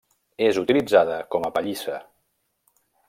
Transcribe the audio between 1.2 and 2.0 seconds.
com a pallissa.